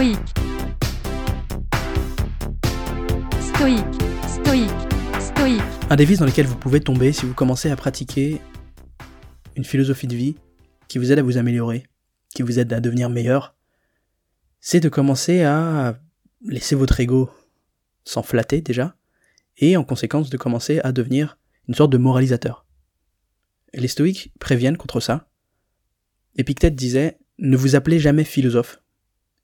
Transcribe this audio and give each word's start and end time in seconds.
stoïque, 0.00 0.18
stoïque, 3.38 4.02
stoïque, 4.26 4.70
stoïque. 5.20 5.62
Un 5.90 5.96
défi 5.96 6.16
dans 6.16 6.24
lequel 6.24 6.46
vous 6.46 6.56
pouvez 6.56 6.80
tomber 6.80 7.12
si 7.12 7.26
vous 7.26 7.34
commencez 7.34 7.70
à 7.70 7.76
pratiquer 7.76 8.40
une 9.56 9.64
philosophie 9.64 10.06
de 10.06 10.16
vie 10.16 10.36
qui 10.88 10.96
vous 10.96 11.12
aide 11.12 11.18
à 11.18 11.22
vous 11.22 11.36
améliorer, 11.36 11.84
qui 12.34 12.40
vous 12.40 12.58
aide 12.58 12.72
à 12.72 12.80
devenir 12.80 13.10
meilleur, 13.10 13.54
c'est 14.58 14.80
de 14.80 14.88
commencer 14.88 15.42
à 15.42 16.00
laisser 16.46 16.76
votre 16.76 16.98
ego 16.98 17.28
s'en 18.04 18.22
flatter 18.22 18.62
déjà, 18.62 18.96
et 19.58 19.76
en 19.76 19.84
conséquence 19.84 20.30
de 20.30 20.38
commencer 20.38 20.80
à 20.82 20.92
devenir 20.92 21.36
une 21.68 21.74
sorte 21.74 21.92
de 21.92 21.98
moralisateur. 21.98 22.64
Les 23.74 23.88
stoïques 23.88 24.32
préviennent 24.40 24.78
contre 24.78 25.00
ça. 25.00 25.28
Épictète 26.36 26.74
disait 26.74 27.18
Ne 27.38 27.58
vous 27.58 27.76
appelez 27.76 27.98
jamais 27.98 28.24
philosophe, 28.24 28.80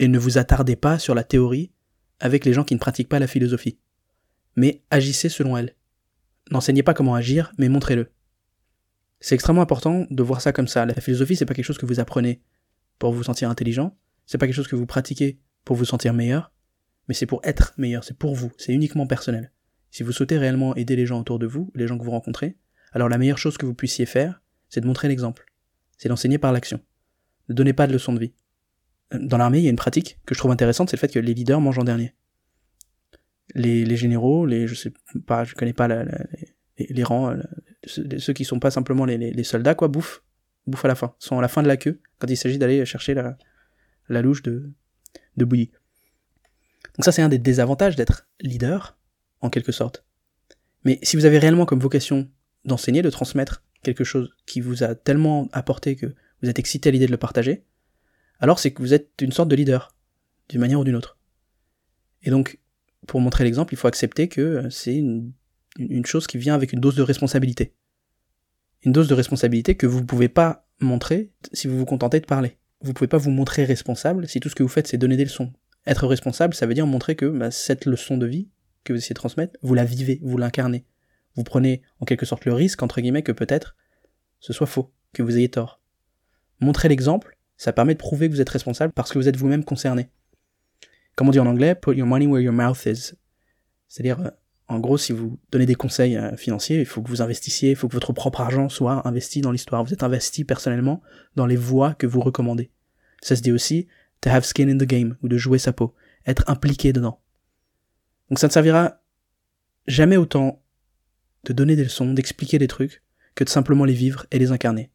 et 0.00 0.08
ne 0.08 0.18
vous 0.18 0.38
attardez 0.38 0.76
pas 0.76 0.98
sur 0.98 1.14
la 1.14 1.22
théorie 1.22 1.70
avec 2.18 2.44
les 2.44 2.54
gens 2.54 2.64
qui 2.64 2.74
ne 2.74 2.80
pratiquent 2.80 3.08
pas 3.08 3.18
la 3.18 3.26
philosophie, 3.26 3.78
mais 4.56 4.82
agissez 4.90 5.28
selon 5.28 5.56
elle. 5.56 5.76
N'enseignez 6.50 6.82
pas 6.82 6.94
comment 6.94 7.14
agir, 7.14 7.52
mais 7.58 7.68
montrez-le. 7.68 8.10
C'est 9.20 9.34
extrêmement 9.34 9.60
important 9.60 10.06
de 10.10 10.22
voir 10.22 10.40
ça 10.40 10.52
comme 10.52 10.68
ça. 10.68 10.86
La 10.86 10.94
philosophie, 10.94 11.36
c'est 11.36 11.44
pas 11.44 11.52
quelque 11.52 11.66
chose 11.66 11.76
que 11.76 11.84
vous 11.84 12.00
apprenez 12.00 12.40
pour 12.98 13.12
vous 13.12 13.22
sentir 13.22 13.50
intelligent, 13.50 13.94
c'est 14.24 14.38
pas 14.38 14.46
quelque 14.46 14.56
chose 14.56 14.68
que 14.68 14.76
vous 14.76 14.86
pratiquez 14.86 15.38
pour 15.66 15.76
vous 15.76 15.84
sentir 15.84 16.14
meilleur, 16.14 16.50
mais 17.06 17.14
c'est 17.14 17.26
pour 17.26 17.40
être 17.44 17.74
meilleur, 17.76 18.02
c'est 18.02 18.16
pour 18.16 18.34
vous, 18.34 18.50
c'est 18.56 18.72
uniquement 18.72 19.06
personnel. 19.06 19.52
Si 19.90 20.02
vous 20.02 20.12
souhaitez 20.12 20.38
réellement 20.38 20.74
aider 20.76 20.96
les 20.96 21.04
gens 21.04 21.20
autour 21.20 21.38
de 21.38 21.46
vous, 21.46 21.70
les 21.74 21.86
gens 21.86 21.98
que 21.98 22.04
vous 22.04 22.10
rencontrez, 22.10 22.56
alors 22.92 23.10
la 23.10 23.18
meilleure 23.18 23.38
chose 23.38 23.58
que 23.58 23.66
vous 23.66 23.74
puissiez 23.74 24.06
faire, 24.06 24.40
c'est 24.70 24.80
de 24.80 24.86
montrer 24.86 25.08
l'exemple. 25.08 25.44
C'est 25.98 26.08
d'enseigner 26.08 26.38
par 26.38 26.52
l'action. 26.52 26.80
Ne 27.50 27.54
donnez 27.54 27.74
pas 27.74 27.86
de 27.86 27.92
leçons 27.92 28.14
de 28.14 28.20
vie. 28.20 28.32
Dans 29.12 29.38
l'armée, 29.38 29.58
il 29.58 29.64
y 29.64 29.66
a 29.66 29.70
une 29.70 29.76
pratique 29.76 30.18
que 30.26 30.34
je 30.34 30.38
trouve 30.38 30.52
intéressante, 30.52 30.90
c'est 30.90 30.96
le 30.96 31.00
fait 31.00 31.12
que 31.12 31.18
les 31.18 31.34
leaders 31.34 31.60
mangent 31.60 31.78
en 31.78 31.84
dernier. 31.84 32.14
Les, 33.54 33.96
généraux, 33.96 34.46
les, 34.46 34.68
je 34.68 34.74
sais 34.74 34.92
pas, 35.26 35.42
je 35.42 35.54
connais 35.54 35.72
pas 35.72 35.88
les, 36.78 37.02
rangs, 37.02 37.36
ceux 37.84 38.32
qui 38.32 38.44
sont 38.44 38.60
pas 38.60 38.70
simplement 38.70 39.04
les, 39.04 39.44
soldats, 39.44 39.74
quoi, 39.74 39.88
bouffent, 39.88 40.22
bouffent 40.66 40.84
à 40.84 40.88
la 40.88 40.94
fin, 40.94 41.14
sont 41.18 41.38
à 41.38 41.42
la 41.42 41.48
fin 41.48 41.62
de 41.62 41.68
la 41.68 41.76
queue 41.76 42.00
quand 42.18 42.30
il 42.30 42.36
s'agit 42.36 42.58
d'aller 42.58 42.84
chercher 42.84 43.14
la, 43.14 43.36
la 44.08 44.22
louche 44.22 44.42
de, 44.42 44.70
de 45.36 45.44
bouillie. 45.44 45.72
Donc 46.96 47.04
ça, 47.04 47.12
c'est 47.12 47.22
un 47.22 47.28
des 47.28 47.38
désavantages 47.38 47.96
d'être 47.96 48.28
leader, 48.40 48.96
en 49.40 49.50
quelque 49.50 49.72
sorte. 49.72 50.04
Mais 50.84 50.98
si 51.02 51.16
vous 51.16 51.24
avez 51.24 51.38
réellement 51.38 51.66
comme 51.66 51.80
vocation 51.80 52.28
d'enseigner, 52.64 53.02
de 53.02 53.10
transmettre 53.10 53.62
quelque 53.82 54.04
chose 54.04 54.34
qui 54.46 54.60
vous 54.60 54.82
a 54.82 54.94
tellement 54.94 55.48
apporté 55.52 55.96
que 55.96 56.06
vous 56.42 56.48
êtes 56.48 56.58
excité 56.58 56.88
à 56.88 56.92
l'idée 56.92 57.06
de 57.06 57.10
le 57.10 57.16
partager, 57.16 57.64
alors 58.40 58.58
c'est 58.58 58.72
que 58.72 58.82
vous 58.82 58.94
êtes 58.94 59.10
une 59.20 59.32
sorte 59.32 59.48
de 59.48 59.56
leader, 59.56 59.94
d'une 60.48 60.60
manière 60.60 60.80
ou 60.80 60.84
d'une 60.84 60.96
autre. 60.96 61.18
Et 62.22 62.30
donc, 62.30 62.58
pour 63.06 63.20
montrer 63.20 63.44
l'exemple, 63.44 63.74
il 63.74 63.76
faut 63.76 63.88
accepter 63.88 64.28
que 64.28 64.68
c'est 64.70 64.94
une, 64.96 65.32
chose 66.04 66.26
qui 66.26 66.38
vient 66.38 66.54
avec 66.54 66.72
une 66.72 66.80
dose 66.80 66.96
de 66.96 67.02
responsabilité. 67.02 67.74
Une 68.82 68.92
dose 68.92 69.08
de 69.08 69.14
responsabilité 69.14 69.74
que 69.74 69.86
vous 69.86 70.00
ne 70.00 70.06
pouvez 70.06 70.28
pas 70.28 70.66
montrer 70.80 71.30
si 71.52 71.68
vous 71.68 71.78
vous 71.78 71.84
contentez 71.84 72.20
de 72.20 72.26
parler. 72.26 72.56
Vous 72.80 72.88
ne 72.88 72.94
pouvez 72.94 73.08
pas 73.08 73.18
vous 73.18 73.30
montrer 73.30 73.64
responsable 73.64 74.26
si 74.26 74.40
tout 74.40 74.48
ce 74.48 74.54
que 74.54 74.62
vous 74.62 74.68
faites 74.68 74.86
c'est 74.86 74.96
donner 74.96 75.16
des 75.16 75.24
leçons. 75.24 75.52
Être 75.86 76.06
responsable, 76.06 76.54
ça 76.54 76.66
veut 76.66 76.74
dire 76.74 76.86
montrer 76.86 77.14
que 77.14 77.26
bah, 77.26 77.50
cette 77.50 77.84
leçon 77.84 78.16
de 78.16 78.26
vie 78.26 78.48
que 78.84 78.92
vous 78.92 78.98
essayez 78.98 79.14
de 79.14 79.18
transmettre, 79.18 79.58
vous 79.62 79.74
la 79.74 79.84
vivez, 79.84 80.18
vous 80.22 80.38
l'incarnez. 80.38 80.86
Vous 81.34 81.44
prenez 81.44 81.82
en 82.00 82.06
quelque 82.06 82.26
sorte 82.26 82.46
le 82.46 82.54
risque, 82.54 82.82
entre 82.82 83.00
guillemets, 83.00 83.22
que 83.22 83.32
peut-être 83.32 83.76
ce 84.40 84.54
soit 84.54 84.66
faux, 84.66 84.92
que 85.12 85.22
vous 85.22 85.36
ayez 85.36 85.50
tort. 85.50 85.80
Montrer 86.60 86.88
l'exemple, 86.88 87.38
ça 87.60 87.74
permet 87.74 87.92
de 87.92 87.98
prouver 87.98 88.26
que 88.26 88.32
vous 88.32 88.40
êtes 88.40 88.48
responsable 88.48 88.94
parce 88.94 89.12
que 89.12 89.18
vous 89.18 89.28
êtes 89.28 89.36
vous-même 89.36 89.64
concerné. 89.64 90.08
Comme 91.14 91.28
on 91.28 91.30
dit 91.30 91.40
en 91.40 91.44
anglais, 91.46 91.74
put 91.74 91.94
your 91.94 92.06
money 92.06 92.26
where 92.26 92.40
your 92.40 92.54
mouth 92.54 92.86
is. 92.86 93.12
C'est-à-dire, 93.86 94.18
euh, 94.18 94.30
en 94.68 94.78
gros, 94.78 94.96
si 94.96 95.12
vous 95.12 95.38
donnez 95.52 95.66
des 95.66 95.74
conseils 95.74 96.16
euh, 96.16 96.34
financiers, 96.38 96.80
il 96.80 96.86
faut 96.86 97.02
que 97.02 97.10
vous 97.10 97.20
investissiez, 97.20 97.72
il 97.72 97.76
faut 97.76 97.86
que 97.86 97.92
votre 97.92 98.14
propre 98.14 98.40
argent 98.40 98.70
soit 98.70 99.06
investi 99.06 99.42
dans 99.42 99.52
l'histoire. 99.52 99.84
Vous 99.84 99.92
êtes 99.92 100.02
investi 100.02 100.44
personnellement 100.44 101.02
dans 101.36 101.44
les 101.44 101.56
voies 101.56 101.92
que 101.92 102.06
vous 102.06 102.22
recommandez. 102.22 102.70
Ça 103.20 103.36
se 103.36 103.42
dit 103.42 103.52
aussi 103.52 103.88
to 104.22 104.30
have 104.30 104.44
skin 104.44 104.70
in 104.70 104.78
the 104.78 104.84
game, 104.84 105.18
ou 105.22 105.28
de 105.28 105.36
jouer 105.36 105.58
sa 105.58 105.74
peau, 105.74 105.94
être 106.24 106.44
impliqué 106.48 106.94
dedans. 106.94 107.20
Donc 108.30 108.38
ça 108.38 108.46
ne 108.46 108.52
servira 108.52 109.02
jamais 109.86 110.16
autant 110.16 110.62
de 111.44 111.52
donner 111.52 111.76
des 111.76 111.84
leçons, 111.84 112.14
d'expliquer 112.14 112.58
des 112.58 112.68
trucs, 112.68 113.02
que 113.34 113.44
de 113.44 113.50
simplement 113.50 113.84
les 113.84 113.92
vivre 113.92 114.24
et 114.30 114.38
les 114.38 114.50
incarner. 114.50 114.90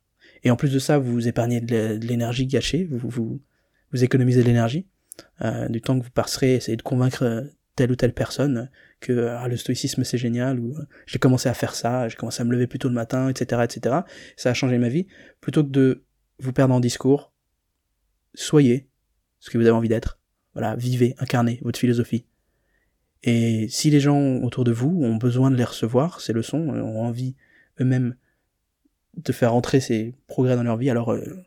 Et 0.46 0.52
en 0.52 0.56
plus 0.56 0.72
de 0.72 0.80
ça, 0.80 1.00
vous 1.00 1.28
épargnez 1.28 1.60
de 1.60 2.00
l'énergie 2.02 2.46
gâchée, 2.46 2.86
vous, 2.86 3.10
vous, 3.10 3.42
vous 3.92 4.04
économisez 4.04 4.42
de 4.42 4.48
l'énergie, 4.48 4.88
euh, 5.42 5.68
du 5.68 5.82
temps 5.82 6.00
que 6.00 6.06
vous 6.06 6.12
passerez 6.12 6.54
à 6.54 6.56
essayer 6.58 6.78
de 6.78 6.84
convaincre 6.84 7.50
telle 7.76 7.92
ou 7.92 7.96
telle 7.96 8.14
personne 8.14 8.70
que 9.02 9.28
ah, 9.28 9.48
le 9.48 9.58
stoïcisme 9.58 10.04
c'est 10.04 10.20
génial, 10.20 10.60
ou 10.60 10.78
j'ai 11.08 11.18
commencé 11.18 11.50
à 11.50 11.56
faire 11.56 11.74
ça, 11.74 12.08
j'ai 12.08 12.16
commencé 12.16 12.42
à 12.42 12.46
me 12.46 12.52
lever 12.52 12.68
plus 12.68 12.78
tôt 12.78 12.88
le 12.88 12.94
matin, 12.94 13.28
etc., 13.28 13.64
etc. 13.64 13.98
Ça 14.38 14.52
a 14.52 14.54
changé 14.54 14.78
ma 14.78 14.88
vie. 14.88 15.08
Plutôt 15.42 15.64
que 15.64 15.70
de 15.70 16.06
vous 16.40 16.54
perdre 16.54 16.76
en 16.76 16.80
discours, 16.80 17.34
soyez 18.36 18.88
ce 19.40 19.50
que 19.50 19.58
vous 19.58 19.66
avez 19.66 19.76
envie 19.76 19.90
d'être. 19.90 20.20
Voilà, 20.54 20.76
vivez, 20.76 21.16
incarnez 21.18 21.60
votre 21.64 21.80
philosophie. 21.80 22.28
Et 23.24 23.66
si 23.70 23.90
les 23.90 24.00
gens 24.00 24.38
autour 24.44 24.64
de 24.64 24.72
vous 24.72 25.02
ont 25.04 25.16
besoin 25.16 25.50
de 25.50 25.56
les 25.56 25.64
recevoir, 25.64 26.22
ces 26.22 26.34
leçons, 26.34 26.70
ont 26.70 27.02
envie 27.02 27.36
eux-mêmes 27.82 28.16
de 29.18 29.32
faire 29.32 29.54
entrer 29.54 29.80
ces 29.80 30.16
progrès 30.28 30.56
dans 30.56 30.64
leur 30.64 30.78
vie, 30.78 30.90
alors 30.90 31.12
euh, 31.12 31.44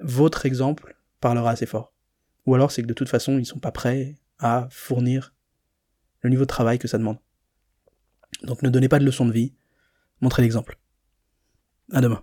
votre 0.00 0.46
exemple 0.46 0.96
parlera 1.20 1.50
assez 1.50 1.66
fort. 1.66 1.92
Ou 2.46 2.54
alors 2.54 2.70
c'est 2.70 2.82
que 2.82 2.86
de 2.86 2.94
toute 2.94 3.08
façon, 3.08 3.38
ils 3.38 3.46
sont 3.46 3.58
pas 3.58 3.72
prêts 3.72 4.16
à 4.38 4.68
fournir 4.70 5.34
le 6.20 6.30
niveau 6.30 6.42
de 6.42 6.48
travail 6.48 6.78
que 6.78 6.88
ça 6.88 6.98
demande. 6.98 7.18
Donc 8.42 8.62
ne 8.62 8.70
donnez 8.70 8.88
pas 8.88 8.98
de 8.98 9.04
leçons 9.04 9.26
de 9.26 9.32
vie, 9.32 9.54
montrez 10.20 10.42
l'exemple. 10.42 10.78
À 11.92 12.00
demain. 12.00 12.22